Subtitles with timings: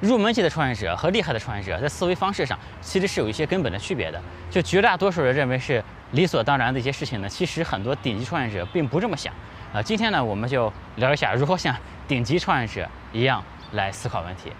[0.00, 4.22] 入门级的创业者和厉害的创业者在思维方式上其实是有一些根本的区别的。
[4.48, 5.82] 就绝大多数人认为是
[6.12, 9.34] 理所当然的一些事情呢，其实很多顶级创业者并不这么想。
[9.72, 11.74] 啊，今天呢，我们就聊一下如何像
[12.06, 13.42] 顶级创业者一样
[13.72, 14.52] 来思考问题。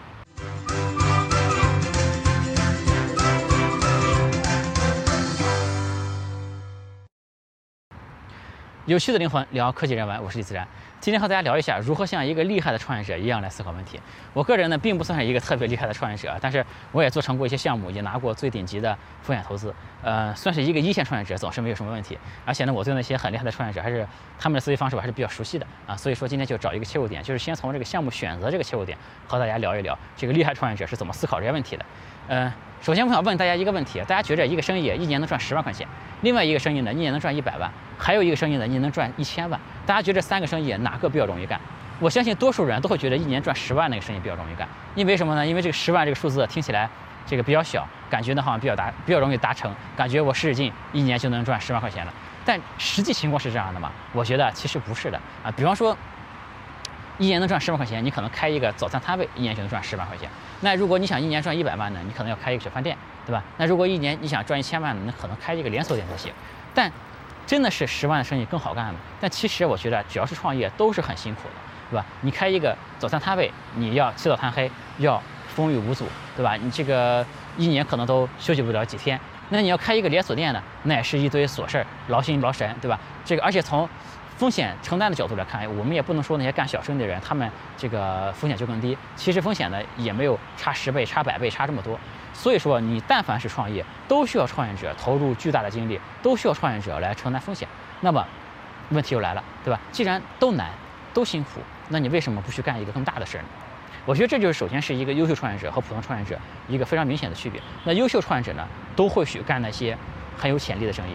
[8.87, 10.67] 有趣的灵魂聊科技人文，我是李自然。
[11.01, 14.01] 今天和大家聊一下如何像一个厉害的创业者一样来思考问题。
[14.33, 22.18] 我个人呢，并不算是一个特别厉害的创业者，但是我也做成过一些项目，也拿过最顶级的风险投资，呃，算是一个一线创业者，总是没有什么问题。
[22.45, 24.04] 而且呢，我对那些很厉害的创业者，还是
[24.40, 25.96] 他们的思维方式，我还是比较熟悉的啊。
[25.96, 31.87] 所以说，今天就找一个切入点，就是先从这个项目选择这个切入点，和大家聊一聊这个厉害创业者是怎么思考这些问题的。
[32.26, 32.52] 嗯。
[32.80, 35.84] 首先，我想问大家一个问题：大家觉得一个生意一年能赚十万块钱，
[36.20, 37.68] 另外一个生意呢，一年能赚一百万，
[37.98, 39.60] 还有一个生意呢，你能赚一千万？
[39.88, 41.59] 大家觉得这三个生意哪个比较容易干？
[41.98, 45.46] 我相信多数人都会觉得一年赚十万那个生意比较容易干，因为什么呢？
[45.46, 46.87] 因为这个十万这个数字听起来
[47.27, 52.12] 这个比较小，感觉呢好像比较达比较容易达成，感觉我使使劲一年就能赚十万块钱了。
[52.45, 53.90] 但实际情况是这样的吗？
[54.12, 55.51] 我觉得其实不是的啊。
[55.57, 55.96] 比方说。
[57.21, 60.30] 一年能赚十万块钱，你可能开一个早餐摊位，一年就能赚十万块钱。
[60.60, 62.96] 那如果你想一年赚一百万呢，你可能要开一个小饭店，
[63.27, 63.43] 对吧？
[63.57, 66.33] 那如果一年你想赚一千万呢，那可能开一个连锁店才行。
[66.73, 66.89] 但
[67.49, 69.01] 真的是十万的生意更好干吗？
[69.19, 71.55] 但其实我觉得，只要是创业都是很辛苦的，
[71.91, 72.05] 对吧？
[72.21, 75.19] 你开一个早餐摊位，你要起早贪黑，要
[75.55, 76.57] 风雨无阻，对吧？
[76.57, 77.25] 你这个
[77.57, 79.19] 一年可能都休息不了几天。
[79.49, 83.01] 那你要开一个连锁店呢，那也是一堆琐事儿，劳心劳神，对吧？
[83.25, 83.89] 这个而且从
[84.37, 88.95] 风险承担的角度来看，我们也不能说那些干小生意的人，他们这个风险就更低。
[89.17, 91.99] 其实风险呢也没有差十倍、差百倍、差这么多。
[92.39, 97.67] 所以说，你但凡是创业，都需要创业者投入巨大的精力，都需要创业者来承担风险。
[98.00, 98.25] 那么，
[98.91, 99.81] 问题又来了，对吧？
[99.91, 100.70] 既然都难、
[101.12, 103.48] 都辛苦，那你为什么不去干一个更大的事儿呢？
[104.05, 107.61] 我觉得这就是首先是一个优秀创业者和普通创业者一个非常明显的区别。
[107.83, 109.98] 那优秀创业者呢，都会去干那些
[110.39, 111.14] 很有潜力的生意。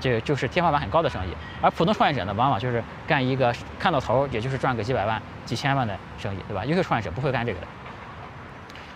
[0.00, 6.64] 这就是天花板很高的生意，而普通创业者呢，往往就是干一个看到头，也就是赚个几百万、几千万的生意，对吧？
[6.64, 7.66] 优秀创业者不会干这个的。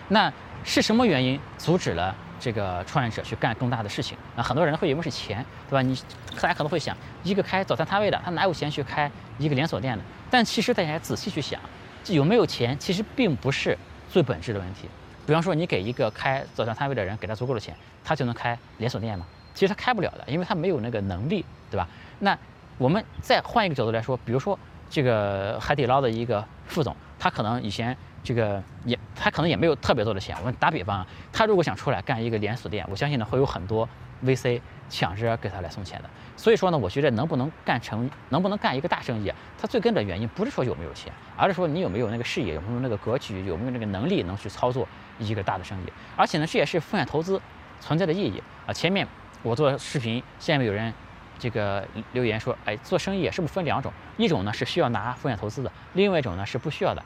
[0.09, 0.33] 那
[0.63, 4.17] 是什么原因阻止了这个创业者去干更大的事情？
[4.35, 5.81] 那很多人会以为是钱，对吧？
[5.81, 5.95] 你
[6.35, 10.03] 大家可能会想，一个开早餐摊位的，他哪有钱去开一个连锁店呢？
[10.29, 11.59] 但其实大家仔细去想，
[12.07, 13.77] 有没有钱其实并不是
[14.09, 14.87] 最本质的问题。
[15.25, 19.25] 比方说，你给一个开早餐摊位的人，给他足够的钱，他就能开连锁店吗？
[19.53, 21.87] 其实他开不了的，因为他没有那个能力，对吧？
[22.19, 22.37] 那
[22.77, 24.57] 我们再换一个角度来说，比如说
[24.89, 30.35] 这个海底捞的一个副总，他可能以前这个也他可能也没有特别多的钱。
[30.43, 33.87] 我打比方啊，他如果想出来干一个连锁店，我相信呢会有很多
[34.25, 36.09] VC 抢着给他来送钱的。
[36.35, 44.85] 所以说呢，我觉得能不能干成，能不能干一个大生意，它最根本原因不是说有没有钱，而是说你有没有那个视野，有没有那个格局，有没有那个能力能去操作
[45.19, 45.93] 一个大的生意。
[46.17, 47.41] 而且呢，这也是风险投资
[47.79, 48.73] 存在的意义啊。
[48.73, 49.07] 前面。
[49.43, 50.91] 我做视频，下面有人
[51.37, 53.93] 这个留言说，哎，做生意是不是分两种？
[54.17, 57.01] 一种呢是需要拿风险投资的，另外一种呢是不需要的。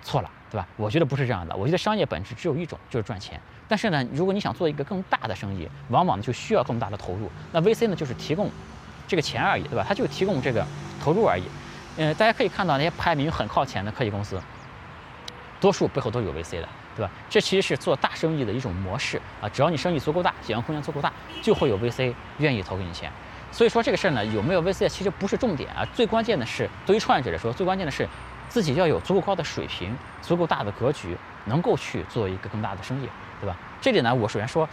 [0.00, 0.66] 错了，对吧？
[0.76, 1.56] 我觉得不是这样的。
[1.56, 3.40] 我觉得商业本质只有一种，就是赚钱。
[3.66, 7.30] 但是呢，如果你想做一个更大的生意，往往就需要更大的投入。
[7.50, 8.50] 那 VC 呢就是提供
[9.08, 9.84] 这个钱而已，对吧？
[9.88, 10.64] 它就提供这个
[11.02, 11.44] 投入而已。
[11.96, 14.40] 嗯，大家可以看到那些排名很靠前的科技公司，
[15.58, 16.68] 多数背后都有 VC 的。
[16.94, 17.10] 对吧？
[17.30, 19.48] 这其实是做大生意的一种模式啊！
[19.48, 21.10] 只要你生意足够大，想象空间足够大，
[21.40, 23.10] 就会有 VC 愿意投给你钱。
[23.50, 28.06] 所以说这个事儿呢，有没有 VC 其实不是重点啊，最关键的是对于创业者来说，最关键的是
[28.52, 33.08] 自己要有足够高的水平、足够大的格局，能够去做一个更大的生意，
[33.40, 33.56] 对吧？
[33.80, 34.68] 这里呢，我首先说，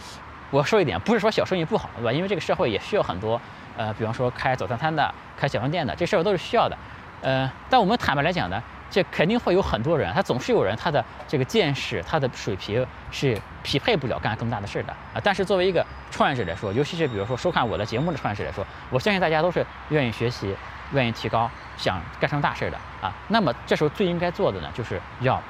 [0.50, 2.12] 我说一点，不是说小生意不好，对吧？
[2.12, 3.40] 因为这个社会也需要很多，
[3.78, 6.76] 呃，比方说开早餐摊的、开小饭店的，这事儿都是需要的。
[7.22, 8.62] 呃，但我们坦白来讲呢。
[8.92, 15.20] 这肯定会有很多人，他总是有人，他的这个见识、他的水平是匹配不了干更大的事儿的啊。
[15.22, 20.56] 但是作为一个创业者来说，尤其是比如说收看我的节目的创业者来说，我相信大家都是愿意学习、
[20.92, 23.12] 愿意提高、想干成大事的啊。
[23.28, 25.42] 那么这时候最应该做的呢，就是要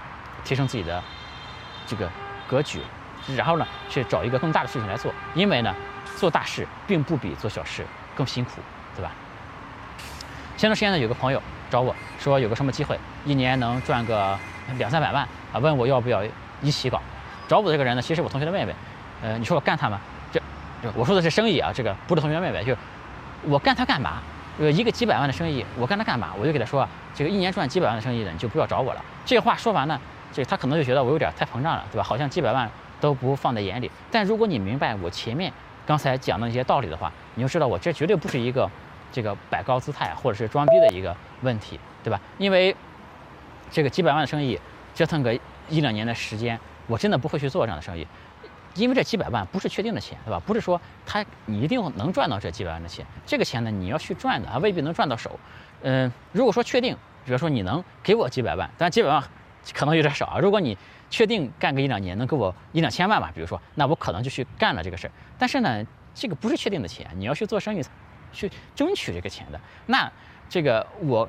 [0.45, 1.03] 提升自己的
[1.87, 2.09] 这个
[2.49, 2.81] 格局，
[3.37, 5.13] 然后呢去找一个更大的事情来做。
[5.35, 5.75] 因为呢，
[6.17, 8.61] 做大事并不比做小事更辛苦，
[8.97, 9.13] 对吧？
[10.57, 11.43] 前段时间呢，有个朋友。
[11.71, 14.37] 找我说有个什么机会，一年能赚个
[14.77, 15.23] 两三百万
[15.53, 15.61] 啊？
[15.61, 16.21] 问我要不要
[16.61, 17.01] 一起搞？
[17.47, 18.75] 找我这个人呢，其实我同学的妹妹。
[19.23, 20.01] 呃，你说我干他吗？
[20.33, 20.43] 这，
[20.97, 22.77] 我说的是生意啊，这个不是同学妹妹，就
[23.43, 24.21] 我干他干嘛？
[24.59, 26.33] 呃，一个几百万的生意，我干他干嘛？
[26.39, 29.05] 我就给他说，这个一年赚几百万的生意的，你就不要找我了。
[29.25, 30.01] 这话说完呢，
[30.33, 32.03] 这他可能就觉得我有点太膨胀了，对吧？
[32.03, 32.71] 好像几百万
[33.01, 33.91] 都不放在眼里。
[34.11, 35.53] 但如果你明白我前面
[35.87, 38.69] 刚才讲的那些道理的话，你就知道我这绝对不是一个。
[39.13, 42.21] 这个摆高姿态或者是装逼的一个问题，对吧？
[42.39, 42.73] 因为
[43.69, 44.57] 这个几百万的生意
[44.95, 45.37] 折腾个
[45.69, 46.57] 一两年的时间，
[46.87, 48.07] 我真的不会去做这样的生意，
[48.75, 50.41] 因为这几百万不是确定的钱，对吧？
[50.47, 55.39] 不是说他你一定能赚到这几百万的钱，这个钱呢你要去赚的，还未必能赚到手。
[55.83, 59.23] 嗯，如果说确定，比如说你能给我几百万，但几百万
[59.75, 60.39] 可能有点少啊。
[60.39, 60.77] 如果你
[61.09, 65.13] 确定干个一两年能给我一两千万吧，比如说，那我可能就去干了这个事儿。
[65.39, 65.85] 但是呢，
[66.15, 67.83] 这个不是确定的钱，你要去做生意，
[68.33, 69.61] 去争取这个钱的。
[69.87, 70.11] 那
[70.49, 71.29] 这个我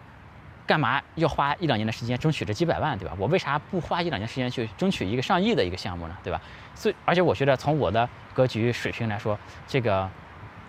[0.71, 3.13] 干嘛要花一两年的时间争取这几百万，对吧？
[3.19, 6.41] 我为啥不花一两年时间去争取一个上亿的一个项目呢，对吧？
[6.73, 9.37] 所以，而且我觉得从我的格局水平来说，
[9.67, 10.09] 这个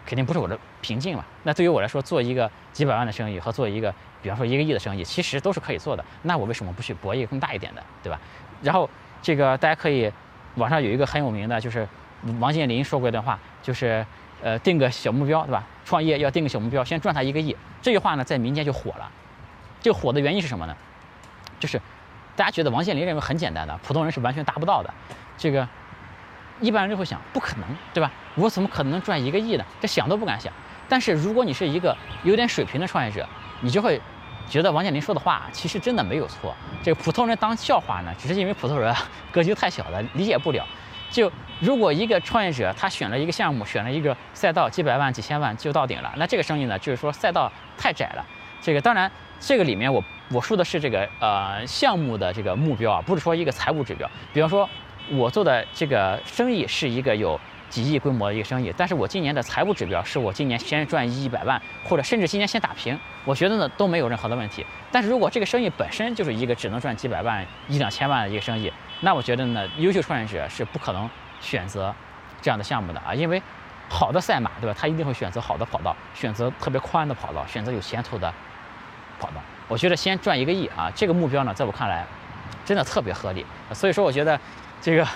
[0.04, 1.24] 肯定不是我的瓶颈嘛。
[1.44, 6.04] 那对于我来说，做一个几百万的生意和做一个，比方说一个亿的生意，其实都是可以做的。
[6.22, 8.20] 那我为什么不去搏一个更大一点的，对吧？
[8.60, 8.90] 然后。
[9.24, 10.12] 这个大家可以，
[10.56, 11.86] 网上有一个很有名的，就是
[12.40, 14.04] 王健林说过一段话，就是
[14.42, 15.64] 呃定个小目标，对吧？
[15.84, 17.56] 创业要定个小目标，先赚他一个亿。
[17.80, 19.08] 这句话呢，在民间就火了。
[19.82, 20.74] 这个火的原因是什么呢？
[21.60, 21.78] 就是
[22.34, 24.94] 大家觉得王健林认为很简单的，普通人是完全达不到的。
[25.36, 25.68] 这个
[26.60, 28.10] 一般人就会想，不可能，对吧？
[28.36, 29.64] 我怎么可能能赚一个亿呢？
[29.80, 30.50] 这想都不敢想。
[30.88, 33.28] 但是如果你是一个有点水平的创业者，
[33.60, 34.00] 你就会。
[34.50, 38.94] 觉得王健林说的话其实真的没有错，这个普通人当笑话呢，只是因为普通人
[39.30, 40.66] 格局太小了，理解不了。
[41.10, 41.30] 就
[41.60, 48.26] 如果一个创业者他选了一个项目，选了一个赛道，几百万、几千万就到顶了，那这个生意呢，就是说赛道太窄了。
[48.60, 49.10] 这个当然，
[49.44, 54.08] 这个里面我我说的是这个呃项目的这个目标啊，不是说一个财务指标。
[54.32, 54.68] 比方说，
[55.10, 57.38] 我做的这个生意是一个有。
[57.72, 64.62] 几亿规模的一个生意，但是我今年的财务指标是我今年先赚一百万，或者甚至今年先打平，我觉得呢都没有任何的问题。
[64.90, 71.08] 但是如果这个生意本身就是一个只能赚几百万、一两千万的一个生意，那我觉得呢，优秀创业者是不可能
[71.40, 71.94] 选择
[72.42, 73.42] 这样的项目的啊，因为
[73.88, 74.76] 好的赛马，对吧？
[74.78, 78.30] 他一定会选择好的跑道，选择特别宽的跑道，选择有前途的
[79.22, 79.34] 跑道。
[79.68, 82.04] 我觉得先赚一个亿啊，这个目标呢，在我看来
[82.64, 83.46] 真的特别合理。
[83.72, 84.38] 所以说，我觉得
[84.80, 85.06] 这个。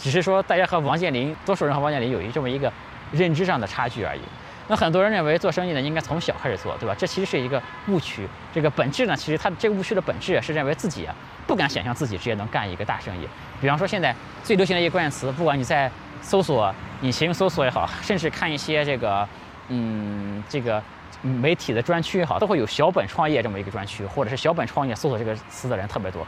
[0.00, 2.72] 只是说，大家和王健林，多数人和王健林有一这么一个
[3.10, 4.20] 认知上的差距而已。
[4.68, 6.94] 那很多人认为做生意呢，应该从小开始做，对吧？
[6.96, 8.28] 这其实是一个误区。
[8.54, 11.12] 这个本质呢，其实它这个误区的本质是认为自己啊，
[11.48, 13.26] 不敢想象自己直接能干一个大生意。
[13.60, 14.14] 比方说，现在
[14.44, 15.90] 最流行的一个关键词，不管你在
[16.22, 19.28] 搜索引擎搜索也好，甚至看一些这个，
[19.66, 20.80] 嗯，这个
[21.22, 26.26] 媒体的专区也好，都会有小本创业这么一个专区，或者是小本创业搜索这个词的人特别多。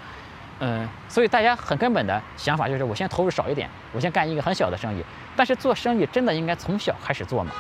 [0.61, 5.03] 嗯，所以大家很根本的想法就是，我先投入少一点，我先干一个很小的生意。
[5.35, 7.53] 但是做生意真的应该从小开始做吗？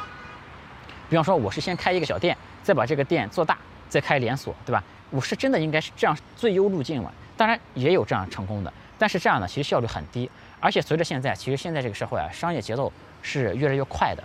[1.08, 3.56] 比方说，我是先开一个小店，再把这个店做大，
[3.88, 4.84] 再开连锁，对吧？
[5.08, 7.10] 我是真的应该是这样最优路径吗？
[7.36, 10.30] 当然也有这样成功的，但是这样呢，其实效率很低。
[10.60, 12.92] 而且随着现在，其实现在这个社会啊，商业节奏
[13.22, 14.22] 是越来越快的。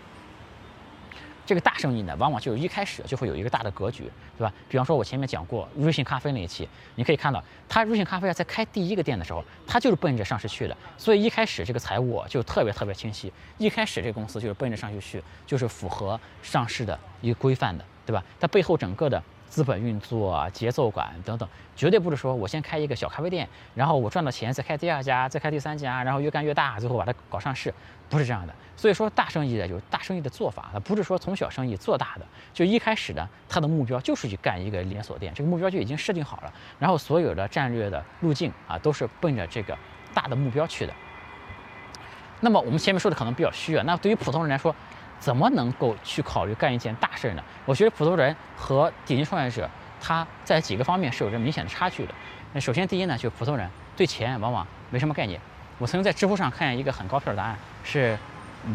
[1.45, 4.03] 这个大生意呢，往往就一开始就会有一个大的格局，
[4.37, 4.51] 对吧？
[4.67, 13.31] 比方说，我前面讲过瑞幸咖啡那一期，你可以看到，他瑞幸咖啡啊，在开第一个店的时候，他就是奔着上市去的，所以一开始这个财务就特别特别清晰。
[13.57, 18.23] 一开始这个公司就是奔着上市去，就是符合上市的一个规范的，对吧？
[18.39, 19.21] 它背后整个的。
[19.55, 21.47] 资本运作、节奏感等等，
[21.77, 27.73] 绝对不是说我先开一个小咖啡店，然后我赚到钱再开第二家，再开第三家，然后越干越大，最后把它搞上市，
[28.09, 28.53] 不是这样的。
[28.75, 39.77] 所以说大生意的有大生意的做法，它不是说从小生意做大的，就一开始呢，它的目标就是去干一个连锁店，这个目标就已经设定好了，然后所有的战略的路径啊，都是奔着这个
[40.13, 40.93] 大的目标去的。
[42.41, 44.75] 那么我们前面说的可能比较虚啊，那对于普通人来说。
[45.19, 47.43] 怎么能够去考虑干一件大事呢？
[47.65, 49.69] 我觉得普通人和顶级创业者，
[49.99, 52.13] 他在几个方面是有着明显的差距的。
[52.53, 53.67] 那首先第一呢，就是普通人
[53.97, 55.39] 对钱往往没什么概念。
[55.79, 58.17] 我曾经在知乎上看见一个很高票的答案，是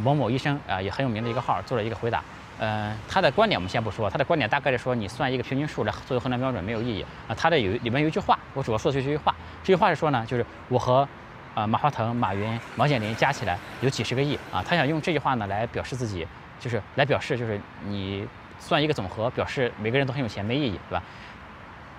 [0.02, 2.22] 某某医生啊，也很有名的一个号做了一个回答。
[2.58, 7.34] 嗯，他的观点我们先不说，他的观点大概是说，你算一个平均数来作为衡量标准没有意义啊。
[7.34, 9.34] 他的有里面有一句话，我主要说的就是这句话。
[9.62, 11.08] 这句话是说呢，就是我和。
[11.54, 14.62] 啊，马化腾、马云、王健林加起来有几十个亿啊！
[14.62, 16.26] 他想用这句话呢来表示自己，
[16.60, 18.26] 就是来表示，就是你
[18.58, 21.02] 算一个总和，表示每个人都很有钱，没意义，对吧？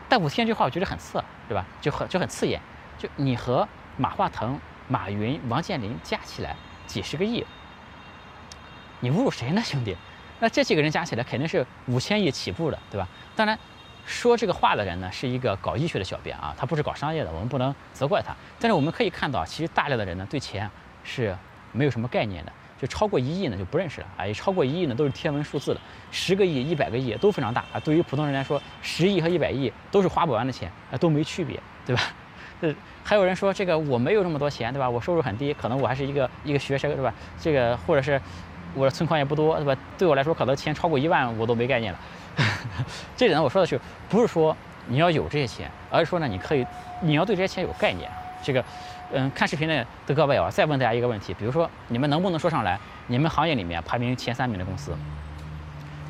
[0.08, 1.66] 但我听这句话，我觉得很刺，对吧？
[1.82, 2.62] 就很就很刺眼。
[2.98, 3.68] 就你和
[3.98, 6.56] 马化腾、马云、王健林加起来
[6.88, 7.46] 几十个亿，
[9.02, 9.96] 你侮辱谁呢，兄弟？
[10.40, 13.08] 那这几个人加起来肯定是五千亿起步的，对吧？
[13.36, 13.58] 当然。
[14.06, 18.36] 说这个话的人呢，是一个搞医学的小编啊，他不是搞商业的，我们不能责怪他。
[18.60, 20.70] 但是我们可以看到，其实大量的人呢，对钱
[21.04, 21.36] 是
[21.72, 25.82] 没有什么概念的，就超过一亿呢就不认识了啊，也超过一亿呢都是天文数字了，
[26.12, 27.80] 十个亿、一百个亿都非常大啊。
[27.80, 32.02] 对于普通人来说，十亿和一百亿都是花不完的钱啊，都没区别，对吧？
[32.62, 34.90] 呃， 还有人说这个我没有这么多钱，对吧？
[34.90, 37.14] 我收入很低，可能我还是一个一个学生，对吧？
[37.40, 38.22] 这个或者是
[38.74, 39.76] 我的存款也不多，对吧？
[39.98, 42.00] 对我来说，可能钱超过一万我都没概念了。
[43.16, 43.80] 这里呢，我说的是，
[44.10, 44.56] 不是说
[44.88, 46.66] 你要有这些钱，而是说呢，你可以，
[47.02, 48.10] 你要对这些钱有概念。
[48.44, 48.64] 这个，
[49.12, 54.96] 嗯，看视频的的各位啊，再问大家一个问题，比如说你们能不能说上来，你们行业里面排名前三名的公司，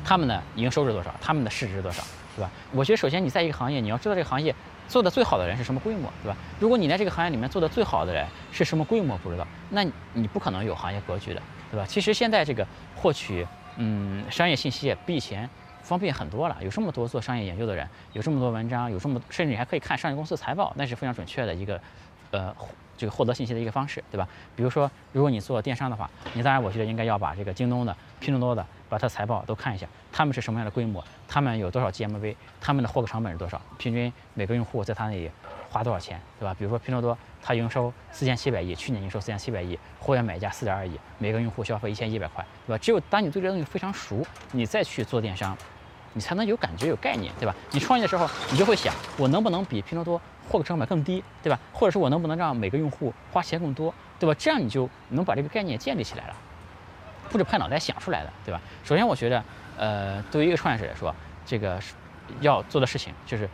[0.02, 2.02] 他们的营收是多少，他们的市值多少，
[2.34, 2.50] 对吧？
[2.72, 4.54] 我觉得首先你在一个行业，你要知道这个行业
[4.88, 6.36] 做的最好的人是什么规模，对吧？
[6.58, 9.84] 如果你在这个行业里面做的最好的人是什么规模不知道，那
[10.14, 11.84] 你不可能有行业格局的，对吧？
[11.86, 13.46] 其实现在这个获取
[13.76, 15.48] 嗯商业信息比以前
[15.82, 21.80] 方便很多了，有这么多做商业研究的人，有这么多文章，有这么甚至你还可以看商业公司的财报，那是非常准确的一个
[22.30, 22.54] 呃。
[22.94, 24.28] 这个获得信息的一个方式，对吧？
[24.54, 35.28] 比如说，如果你做电商的话，你当然我觉得应该要把这个京东的、拼多多的，把它财报都看一下，他们是什么样的规模，他们有多少 GMV，他们的获客成本是多少，平均每个用户在他那里
[35.72, 36.54] 花多少钱，对吧？
[36.58, 42.78] 比如说拼多多，它营收四千七百亿，去年营收四千七百亿，会员买家四点二亿，每个用户消费一千一百块，对吧？
[42.78, 45.56] 只有当你对这东西非常熟，你再去做电商。
[46.14, 47.54] 你才能有感觉、有概念，对吧？
[47.70, 51.58] 你创业的时候，你就会想，我能不能比拼多多获客成本更低，对吧？
[51.72, 54.36] 或者说我能不能让每个用户花钱更多，对吧？
[54.38, 56.36] 这样你就能把这个概念建立起来了，
[57.30, 58.60] 不是拍脑袋想出来的，对吧？
[58.84, 59.42] 首先，我觉得，
[59.78, 61.14] 呃，对于一个创业者来说，
[61.46, 61.80] 这个
[62.42, 63.48] 要做的事情就是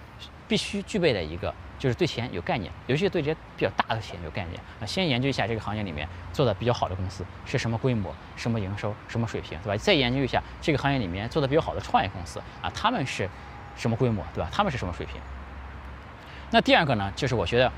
[0.48, 1.54] 必须具备的一个。
[1.78, 4.86] 就是对钱有概念，尤其是对这些比较大的钱有概念啊。
[4.86, 9.76] 先研究一下这个行业里面做的比较好的公司是什么规模、什么营收、什么水平，对吧？
[9.76, 13.28] 再研究一下这个行业里面做的比较好的创业公司啊，他们是
[13.76, 14.50] 什么规模，对吧？
[14.52, 15.20] 他们是什么水平？
[16.50, 17.70] 那第二个呢，就是我觉得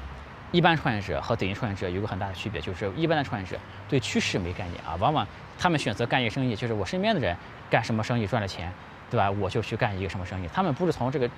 [0.53, 5.27] 一般创业者和顶级创业者有个很大的区别，就是一般的创业者对趋势没概念啊，往往
[5.59, 7.37] 他们选择干一个生意，就是我身边的人
[7.69, 8.73] 干什么生意赚了钱，
[9.11, 9.31] 对吧？
[9.31, 11.29] 我就去干一个什么生意，他们不是从这个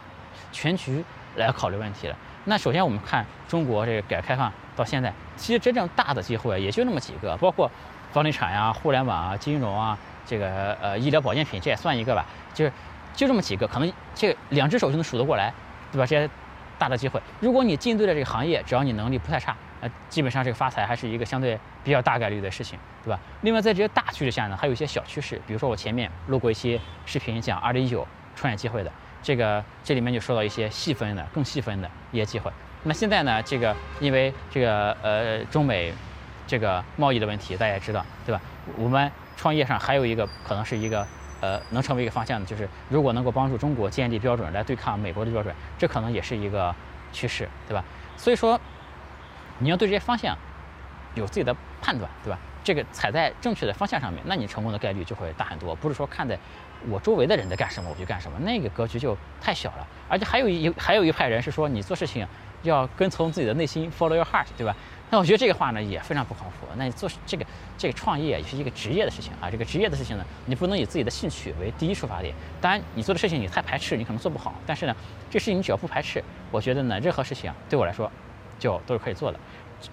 [0.51, 1.05] 全局
[1.37, 2.17] 来考虑问题的。
[2.45, 7.71] 那首先我们看中国这个改革开放到现在，其实真正大的机会也就那么几个，包括
[8.13, 9.97] 房地产呀、互联网啊、金融啊，
[10.27, 12.73] 这个呃医疗保健品这也算一个吧，就是
[13.15, 15.55] 就这么几个，可能这两只手就能数得过来，
[15.93, 16.05] 对吧？
[16.05, 16.29] 这些
[16.79, 23.21] 大的机会，如果你进对了这个行业，只要你能力不太差，呃，基本上这个发财还是一个相对比较大概率的事情，对吧？
[23.43, 28.91] 另外在这些大趋势下呢，还有一些小趋势，比如说我前面录过一期视频讲二零一九创业机会的。
[29.23, 32.51] 这个这里面就说到一些细分的、更细分的一些机会。
[32.83, 35.95] 那现在呢，这个因为这个呃中美
[36.47, 38.41] 这个贸易的问题，大家也知道，对吧？
[38.77, 41.07] 我们创业上还有一个可能是一个
[41.41, 46.75] 呃能成为一个方向的，就是如果能够帮助中国建立标准来对抗美国的标准，这可能也是一个
[47.13, 47.85] 趋势，对吧？
[48.17, 48.61] 所以说
[49.59, 50.37] 你要对这些方向
[51.15, 52.39] 有自己的判断，对吧？
[52.65, 55.75] 这个踩在正确的方向上面，那你成功的概率就会大很多。
[55.77, 56.37] 不是说看在。
[56.91, 59.87] 我周围的人在干什么，我就干什么，那个格局就太小了。
[60.09, 62.27] 而且还有一还有一派人是说，你做事情
[62.63, 64.75] 要跟从自己的内心，follow your heart，对吧？
[65.11, 66.67] 那我觉得这个话呢也非常不靠谱。
[66.77, 67.45] 那你做这个
[67.77, 72.35] 这个创业也是一个职业的事情啊，这个职业的事情呢，你不能以自己的兴趣为第一出发点。
[72.61, 74.55] 当然，你做的事情你太排斥，你可能做不好。
[74.67, 74.97] 但是呢，
[75.31, 78.11] 这事情你只要不排斥，我觉得呢，任何事情对我来说
[78.59, 79.39] 就都是可以做的。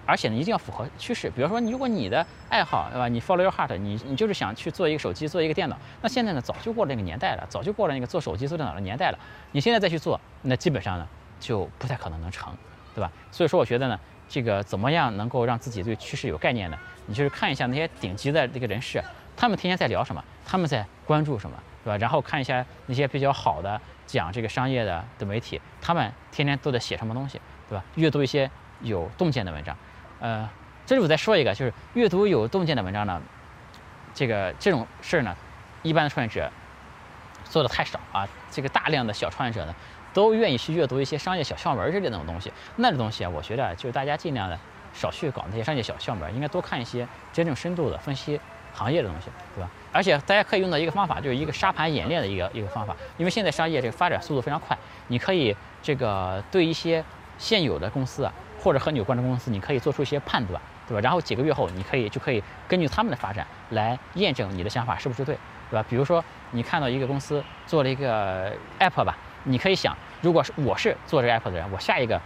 [0.05, 1.29] 而且呢，一定要符合趋势。
[1.29, 3.07] 比如说，你如果你的爱好，对吧？
[3.07, 5.77] 你 follow your heart，你你就是想去做一个手机，做一个电脑。
[6.01, 9.19] 那现在呢，早就过了那个年代了，早就过了那个做手机、做电脑的年代了。
[9.51, 11.07] 你现在再去做，那基本上呢，
[11.39, 12.53] 就不太可能能成，
[12.93, 13.11] 对吧？
[13.31, 16.77] 所以说，我觉得呢，这个怎么样能够让自己对趋势有概念呢？
[17.05, 19.03] 你就是看一下那些顶级的这个人士，
[19.35, 21.97] 他们天天在聊什么，他们在关注什么，对吧？
[21.97, 27.83] 然后看一下那些比较好的讲这个商业的的媒体，他们天天都在写什么东西，对吧？
[27.95, 28.49] 阅读一些。
[28.81, 29.75] 有洞见的文章，
[30.19, 30.49] 呃，
[30.85, 33.21] 这里我再说一个，就是阅读有洞见的文章呢，
[34.13, 35.35] 这个这种事儿呢，
[35.83, 36.49] 一般的创业者
[37.43, 38.27] 做的太少啊。
[38.51, 39.75] 这个大量的小创业者呢，
[40.13, 42.51] 都愿意去阅读一些商业小窍门之类的东西。
[42.77, 44.57] 那种东西啊，我觉得就是大家尽量的
[44.93, 48.39] 少去搞那些商业小窍门，应该多看一些真正深度的分析
[48.73, 49.69] 行业的东西，对吧？
[49.91, 52.95] 而且大家可以用到一个方法，就是一个沙盘演练的一个一个方法。
[53.17, 57.03] 因为现在商业这个发展速度非常快，你可以这个对一些
[57.37, 58.33] 现有的公司啊。
[58.61, 61.01] 或者和你有关的公司，你可以做出一些判断，对吧？
[61.01, 65.35] 然后几个月后，你可以就可以根据他们的发展来验证你的想法是不是对，
[65.69, 65.85] 对吧？
[65.89, 72.19] 比如说你看到一个公司做了一个 app 吧，你可以想，如果是我是做这个 app 的人，我下一个。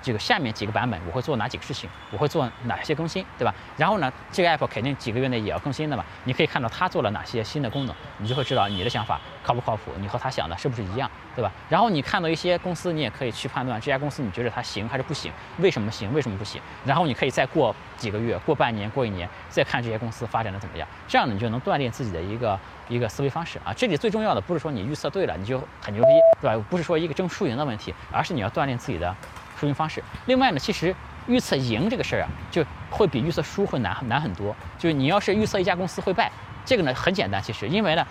[0.00, 1.88] 这个下面几个版本我会做哪几个事情？
[2.10, 3.54] 我会做哪些更新，对吧？
[3.76, 6.04] 然后呢，这个 app 肯定几个月内也要更新的嘛。
[6.24, 11.50] 你可以看到它做了哪些新的功能，你就会知道你的想法靠不靠谱，你和他想的是不是一样，对吧？
[11.68, 16.60] 然后你看到一些公司，你也可以去判断这家公司你觉得它行还是不行，为什么行，为什么不行？
[16.84, 20.86] 然后你可以再过几个月、过半年、过一年，再看这些公司发展的怎么样。
[21.06, 23.72] 这样呢，你就能锻炼自己的一个一个思维方式啊。
[23.74, 26.64] 这里最重要的不是说你预测对了你就很牛逼，对吧？
[26.70, 29.14] 不是说一个争输赢的问题，而是你要锻炼自己的。
[29.58, 30.02] 输赢方式。
[30.26, 30.94] 另外呢，其实
[31.26, 34.54] 预测赢这个事儿啊，就会比预测输会难难很多。
[34.78, 36.30] 就是你要是预测一家公司会败，
[36.64, 37.42] 这个呢很简单。
[37.42, 38.06] 其实因为呢，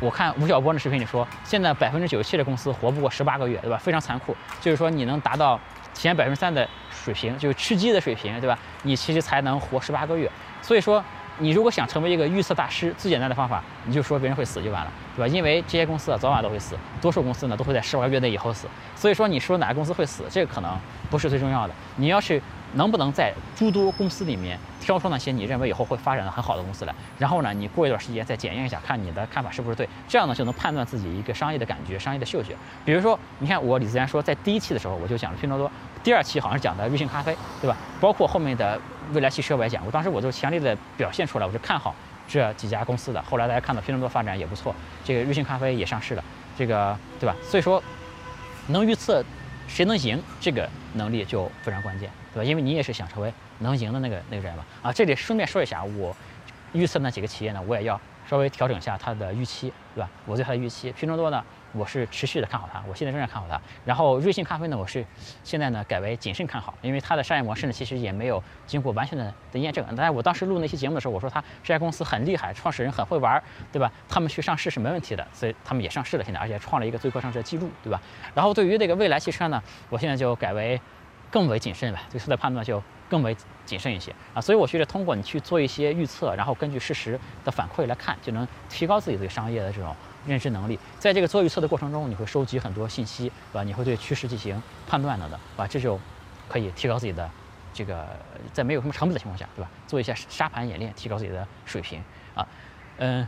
[0.00, 3.76] 我看吴晓波的视频里说，现在百分之九十七的公司活不过十八个月，对吧？
[3.76, 4.36] 非常残酷。
[4.60, 5.60] 就是说你能达到
[5.92, 8.58] 前百分之三的水平，就是吃鸡的水平，对吧？
[8.82, 10.30] 你其实才能活十八个月。
[10.62, 11.04] 所以说，
[11.38, 15.28] 你如果想成为一个预测大师，最简单的方法，你就说别人会死就完了，对吧？
[15.28, 18.66] 因为这些公司啊，早晚都会死，多数公司呢都会在十八个月内以后死。
[18.94, 20.78] 所以说，你说哪个公司会死，这个可能
[21.10, 21.74] 不是最重要的。
[21.96, 22.40] 你要是
[22.74, 32.56] 能不能在诸多公司里面挑出那些你认为以后会发展的很好的公司来，然后呢，你过一段时间再检验一下，看你的看法是不是对，这样呢就能判断自己一个商业的感觉、商业的嗅觉。
[32.84, 35.70] 比如说，你看我李自然说，在第一期的时候我就讲了拼多多，
[36.06, 37.76] 第二期好像是讲的瑞幸咖啡，对吧？
[38.00, 38.80] 包括后面的
[39.12, 41.92] 未来汽车我也讲过，当时我就强烈的表现出来，我是看好
[42.28, 43.20] 这几家公司的。
[43.22, 44.72] 后来大家看到拼多多发展也不错，
[45.04, 46.22] 这个瑞幸咖啡也上市了，
[46.56, 47.34] 这个对吧？
[47.42, 47.82] 所以说，
[48.68, 49.20] 能预测
[49.66, 52.44] 谁能赢，这个能力就非常关键，对吧？
[52.48, 53.34] 因为你也是想成为。
[53.58, 56.16] 能赢的那个那个人嘛啊，这里顺便说一下，我
[56.72, 60.08] 预测那几个企业呢，我也要稍微调整一下它的预期，对吧？
[60.24, 61.42] 我对它的预期，拼多多呢，
[61.76, 63.60] 我是持续的看好它，我现在仍然看好它。
[63.84, 65.04] 然后瑞幸咖啡呢，我是
[65.44, 69.84] 现在呢改为谨慎看好，因为它的商业模式呢，其实也没有经过完全的的验证。
[69.96, 73.90] 但是我当时录那期节目的时候，我说它这家公司很厉害，创始人很会玩，对吧？
[74.08, 78.00] 他们去上市是没问题的，所以他们也上市了，现在而且创了一个最高上市的记录，对吧？
[78.34, 80.80] 然后对于这个未来汽车呢，我现在就改为
[81.30, 82.82] 更为谨慎了，对它的判断就。
[83.08, 89.94] 更为谨慎一些啊，所以我觉得通过你去做一些预测，然后根据事实的反馈来看，就能提高自己对商业的这种
[90.26, 90.78] 认知能力。
[90.98, 93.62] 在这个做预测的过程中，你会收集很多信息，对吧？
[93.62, 95.66] 你会对趋势进行判断等等，对吧？
[95.68, 95.98] 这就
[96.48, 97.30] 可以提高自己的
[97.72, 98.06] 这个
[98.52, 99.70] 在没有什么成本的情况下，对吧？
[99.86, 102.02] 做一下沙盘演练，提高自己的水平
[102.34, 102.46] 啊。
[102.98, 103.26] 嗯，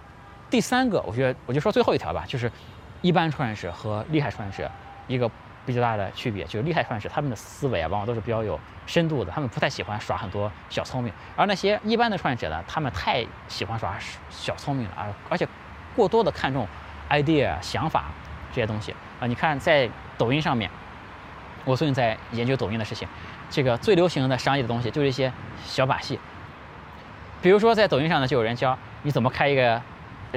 [0.50, 2.50] 第三个，我觉得我就说最后一条吧，就是
[3.02, 4.70] 一般创业者和厉害创业者
[5.06, 5.30] 一个。
[5.66, 11.12] 比较大的区别就是厉害创业者，他们的思维啊，往往都是比较有深度的，他们不太喜欢耍很多小聪明。
[11.36, 13.94] 而那些一般的创业者呢，他们太喜欢耍
[14.30, 15.46] 小聪明了啊，而且
[15.94, 16.66] 过多的看重
[17.10, 18.04] idea 想法
[18.50, 19.26] 这些东西啊。
[19.26, 20.70] 你看在抖音上面，
[21.64, 23.06] 我最近在研究抖音的事情，
[23.50, 25.32] 这个最流行的商业的东西就是一些
[25.64, 26.18] 小把戏。
[27.40, 29.80] 比如说在抖音上呢，就有人教你怎么开一个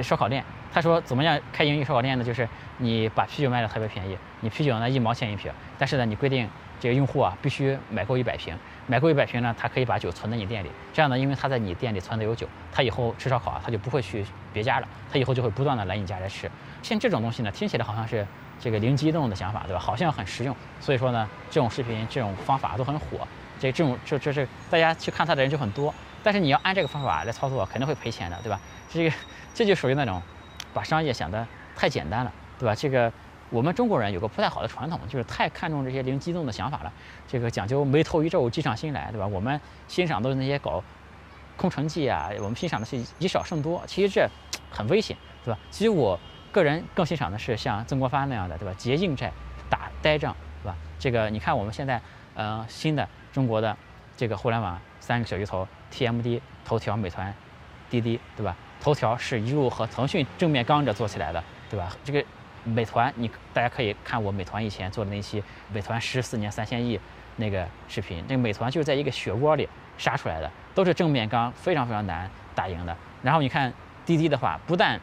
[0.02, 0.44] 烧烤店。
[0.74, 2.24] 他说怎么样开营业烧烤店呢？
[2.24, 6.48] 就是你把啤酒卖的特别便宜，你啤酒呢一毛钱一瓶，但是呢你规定
[6.80, 10.70] 这个用户啊必须买够一百瓶，买够一百瓶呢，他可以把酒存在你店里。
[10.92, 16.50] 这样呢，因为他在你店里存的有酒，他以后吃烧烤啊，他就不会去别家了，他以后就会不断的来你家来吃。
[16.82, 18.26] 像这种东西呢，听起来好像是
[18.58, 19.78] 这个灵机一动的想法，对吧？
[19.78, 20.54] 好像很实用。
[20.80, 23.26] 所以说呢，这种视频、这种方法都很火，
[23.58, 25.94] 这这种这这是大家去看他的人就很多。
[26.22, 28.60] 但是你要按这个方法来操作，肯定会赔钱的，对吧？
[28.88, 29.16] 这个
[29.54, 30.22] 这就属于那种。
[30.74, 32.74] 把商业想得太简单了，对吧？
[32.74, 33.12] 这个
[33.52, 36.90] 我们中国人有个不太好的传统，就是太看重这些灵机动的想法了。
[37.28, 39.26] 这个讲究眉头一皱，计上心来，对吧？
[39.26, 40.82] 我们欣赏都是那些搞
[41.58, 44.26] 空城计啊，我们欣赏的是以少胜多，其实这
[44.70, 45.60] 很危险，对吧？
[45.70, 46.18] 其实我
[46.50, 48.74] 个人更欣赏的是像曾国藩那样的，对吧？
[48.78, 49.30] 结硬债，
[49.68, 50.76] 打呆仗，对吧？
[50.98, 52.00] 这个你看我们现在，
[52.34, 53.76] 呃，新的中国的
[54.16, 57.34] 这个互联网三个小鱼头，TMD、头条、美团、
[57.90, 58.56] 滴滴，对吧？
[58.80, 61.94] 头条是一路和腾讯正面刚着做起来的，对吧？
[62.02, 62.24] 这个
[62.64, 66.98] 美团，你大家可以看我美团以前做的那期美团十四年三千亿
[67.36, 72.96] 那个视频，那个美团就是在一个血窝里杀出来的，都是正面刚，非常非常难打赢的。
[73.22, 73.72] 然后你看
[74.06, 75.00] 滴滴的话，不但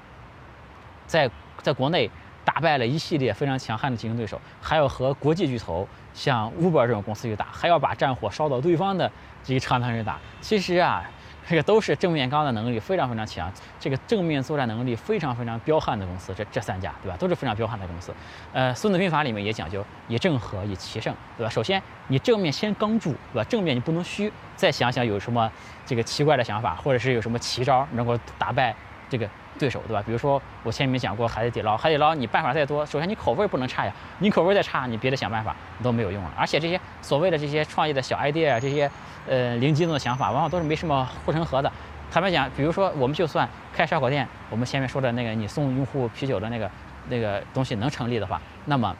[1.05, 1.29] 在
[1.61, 2.09] 在国内
[2.45, 9.11] 打败了一系列非常强悍的竞争对手，还要和国际巨头像 Uber 这种公司去打，还要把战火烧到对方的
[9.43, 10.17] 这个长滩上打。
[10.41, 11.03] 其实啊。
[11.49, 18.13] 这个都是正面刚的能力非常非常强，这个正面作战能力非常非常彪悍的公司，这这三家对吧，都是非常彪悍的公司。
[18.53, 21.49] 呃，《孙子兵法》里面也讲究以正合，以奇胜，对吧？
[21.49, 23.43] 首先你正面先刚住，对吧？
[23.49, 25.51] 正面你不能虚，再想想有什么
[25.88, 28.75] 这个奇怪的想法，或者是有什么奇招能够打败
[29.09, 29.27] 这个
[29.59, 30.01] 对手，对吧？
[30.03, 36.31] 比如说我前面讲过海底捞，海底捞你办法再多，首先你口味不能差呀，你口味再差，你别的想办法都没有用了。
[36.37, 38.89] 而且这些所谓的这些创业的小 idea 啊，这些。
[39.27, 41.71] 呃，灵机动的想法往往都是没什么护城河的。
[42.09, 46.71] 坦白讲，比如说，我们就算开烧烤店，我们前面说的那个你送用户啤酒的那个
[47.09, 48.95] 那个东西能成立的话，那么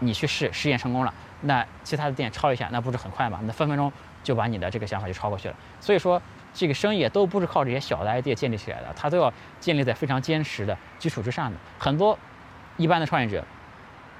[0.00, 3.38] 你去试试验成功了，那其他的店抄一下，那不是很快吗？
[3.44, 3.92] 那分分钟
[4.24, 5.54] 就把你的这个想法就抄过去了。
[5.78, 6.20] 所以说，
[6.58, 11.56] 这个生意都不是靠这些小的 idea 建立起来的，它都要建立在非常坚实的基础之上的。
[11.78, 12.18] 很多
[12.76, 13.44] 一般的创业者，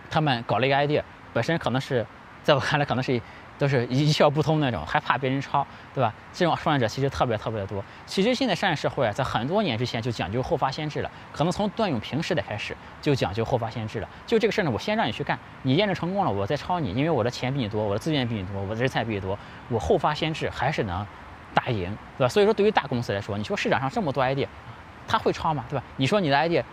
[0.09, 2.07] 他们搞了一个 idea，本身可能是
[2.44, 3.20] 在我看来可能是。
[3.59, 6.14] 都是一窍不通那种，害怕别人抄，对吧？
[6.33, 7.85] 这种创业者其实特别特别的多。
[8.07, 12.72] 其实现在商业社会啊，在很多年之前就讲究后发先至了，可能从段永平时代开始
[13.03, 14.09] 就讲究后发先至了。
[14.29, 19.37] 就这个事儿呢，我先让你去干，你验证成功了，我再抄你，因为我的钱比你多，我的资源比你多，我的人才比你多，
[19.68, 21.05] 我后发先至还是能
[21.54, 22.28] 打赢，对吧？
[22.28, 24.46] 所以说，对于大公司来说，你说市场上这么多 idea，
[25.06, 25.64] 他会抄吗？
[25.68, 25.84] 对吧？
[25.96, 26.64] 你说你的 ID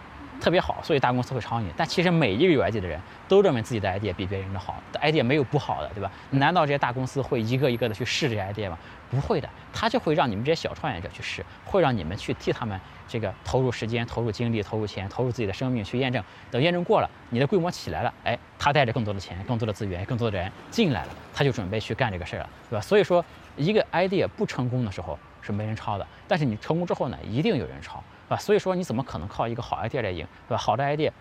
[0.41, 1.71] 特别好，所以大公司会抄你。
[1.77, 6.11] 但其实每一个有 ID 的人都认为自己的 ID 比别人的好，ID 没有不好的，对吧？
[6.31, 8.77] 难道这些大公司会一个一个的去试这些 ID 吗？
[9.09, 16.23] 不会的，他就会让你们这些小创业者去试，会让你们去替他们这个投入时间、投入精力、投入钱、投入自己的生命去验证。
[16.51, 22.81] 等验证过了，你的规模起来了，哎，他带着更多的钱、更多的资源、更多的人进来了，他就准备去干这个事儿了，对吧？
[22.81, 23.23] 所以说，
[23.55, 28.03] 一个 idea 不成功的时候是没人抄的，但是你成功之后呢，一定有人抄。
[28.27, 30.57] 啊，所以说你怎么可能靠一个好 idea 来赢，对吧？
[30.57, 31.11] 好的 idea，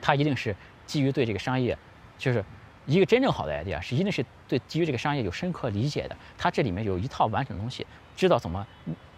[0.00, 0.54] 它一定是
[0.86, 1.76] 基于对这个商业，
[2.16, 2.44] 就是
[2.86, 6.16] 一个真正好的 idea 是一定是对基于这个商业有深刻理解的。
[6.36, 8.66] 它这里面有一套完整的东西，知道怎么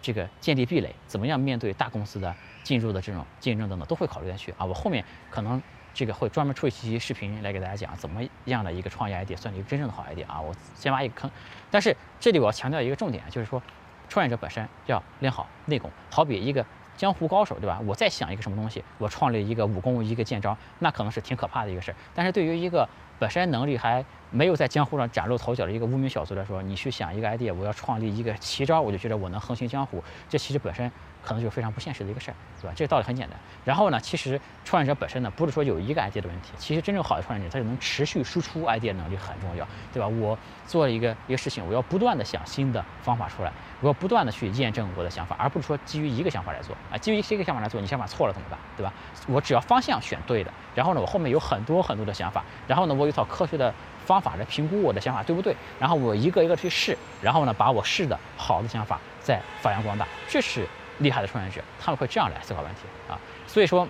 [0.00, 4.64] 这个建立壁垒，怎么样面对大公司的进入的这种竞争等等，都会考虑进去啊。
[4.64, 5.60] 我后面可能
[5.92, 10.40] 这个会专门出一期视频来给大家讲，怎么样的一个创业 idea 算是一个真正的好 idea 啊。
[10.40, 11.30] 我先挖一个坑，
[11.70, 13.60] 但是这里我要强调一个重点，就是说
[14.08, 16.64] 创业者本身要练好内功，好比一个。
[16.96, 17.80] 江湖高手，对吧？
[17.86, 21.96] 我在想一个什么东西，我创立一个武功一个剑招，那可能是挺可怕的一个事儿。
[22.14, 30.90] 但是对于一个本身能力还没有在江湖上崭露头角的一个无名小卒来说，你去想一个 idea，我要创立一个奇招，我就觉得我能横行江湖，这其实本身。
[31.26, 32.72] 可能就是非常不现实的一个事儿，对吧？
[32.76, 33.36] 这个道理很简单。
[33.64, 40.06] 然后呢，其实创业者本身呢，不是说有一个 idea 的问题，其实真正好的创业者，他就能持续输出 idea 能力很重要，对吧？
[40.06, 46.96] 我做了一个一个事情，我要不断的想新的方法出来，我要不断的去验证我的想法，而不是说基于一个想法来做啊。
[46.96, 48.94] 基于一个想法来做，你想法错了怎么办，对吧？
[49.26, 60.66] 我只要方向选对的，然后呢，我后面有很多很多的想法，然后呢，我有一套科学的方法来评估我的想法对不对，然后我一个一个去试，然后呢，把我试的好的想法再发扬光大，这是。
[60.98, 63.86] 厉害的创业者，他们会这样来思考问题啊，所以说，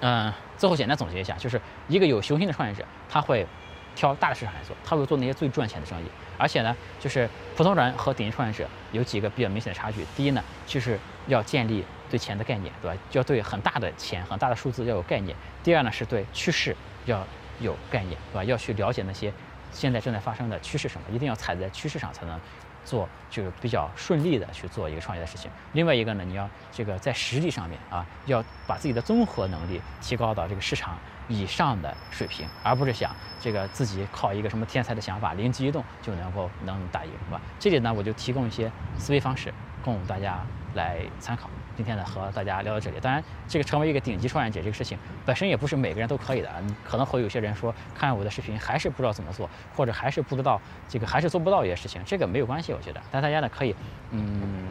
[0.00, 3.46] 嗯，最后简单总结一下，就是一个有雄心的创业者，他会
[3.94, 6.04] 挑大的市场来做，他会做那些最赚钱的生意，
[6.36, 10.04] 而且呢，就是普通人和顶级创业者有几个比较明显的差距。
[10.16, 13.00] 第一呢，就是要建立对钱的概念，对吧？
[13.12, 15.36] 要对很大的钱、很大的数字要有概念。
[15.62, 17.24] 第二呢，是对趋势要
[17.60, 18.44] 有概念，对吧？
[18.44, 19.32] 要去了解那些
[19.72, 22.40] 现在正在发生的趋势什么，一定要踩在趋势上才能。
[22.84, 25.50] 做就是比较顺利的去做一个创业的事情。
[25.72, 37.40] 另外一个呢，你要这个在实力上面啊，要把自己的综合能力提高到这个市场以上的水平，而不是想这个自己靠一个什么天才的想法灵机一动就能够能打赢，是吧？
[37.58, 39.52] 这里呢，我就提供一些思维方式
[39.84, 40.40] 供大家
[40.74, 41.48] 来参考。
[41.80, 43.00] 今天呢，和大家聊到这里。
[43.00, 46.62] 当然，这个成为一个顶级创业者这个事情本身也不是每个人都可以的。
[46.84, 52.02] 可能会有些人说，看我的视频还是不知道怎么做，或者还是不知道这个还是做不到一些事情。
[52.04, 53.00] 这个没有关系，我觉得。
[53.10, 53.74] 但大家呢，可以
[54.10, 54.68] 嗯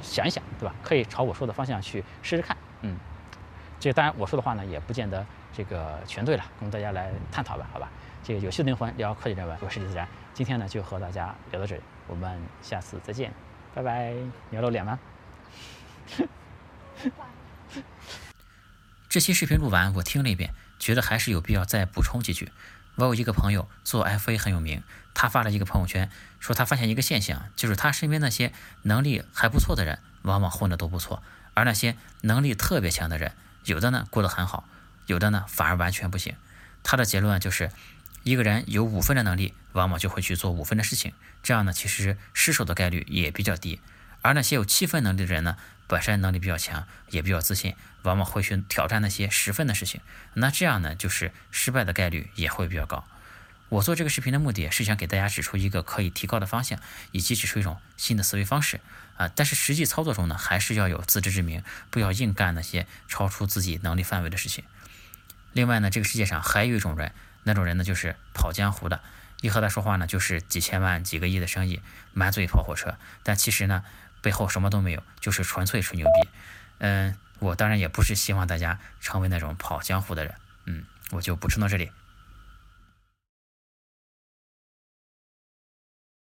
[0.00, 0.72] 想一想，对吧？
[0.80, 2.56] 可以朝我说的方向去试试看。
[2.82, 2.96] 嗯，
[3.80, 7.90] 这当然我说的话呢，也不见得这个全对了，供大家来探讨吧，好吧？
[8.22, 10.06] 这个有趣的灵魂聊科技人文，我是李自然。
[10.32, 13.32] 今天呢，就和大家聊到这里，我们下次再见，
[13.74, 14.12] 拜拜。
[14.50, 14.96] 你要露脸吗？
[19.08, 22.50] 这期视频录完，我听了一遍，觉得还是有必要再补充几句。
[22.96, 24.82] 我有一个朋友做 FA 很有名，
[25.14, 31.22] 他发了一个朋友圈，说他发现一个现象，就是他身边那些能力还不错的人，往往混得都不错，
[31.54, 33.32] 而那些能力特别强的人，
[33.64, 34.68] 有的呢过得很好，
[35.06, 36.34] 有的呢反而完全不行。
[36.82, 37.70] 他的结论就是，
[38.22, 43.80] 一个人有五分的能力，往往就会去做五分的事情，这样呢其实失手的概率也比较低。
[44.24, 45.58] 而那些有七分能力的人呢？
[45.86, 50.00] 本身能力比较强，也比较自信，往往会去挑战那些十分的事情。
[50.32, 53.06] 那这样呢，就是失败的概率也会比较高。
[53.68, 56.78] 我做这个视频的目的是想给大家指出一个可以提高的方向，
[57.12, 58.80] 以及指出一种新的思维方式
[59.18, 59.30] 啊。
[59.36, 64.64] 但是实际操作中呢，还是要有自知之明，不要硬干那些超出自己能力范围的事情。
[65.52, 69.02] 另外呢，这个世界上还有一种人，那种人呢就是跑江湖的，
[69.42, 71.82] 一和他说话呢就是几千万、几个亿的生意，
[72.14, 73.84] 满嘴跑火车，但其实呢。
[74.24, 76.28] 背后什么都没有，就是纯粹吹牛逼。
[76.78, 80.34] 嗯，我当然也不是希望大家成为那种跑江湖的人。
[80.64, 81.90] 嗯，我就补充到这里，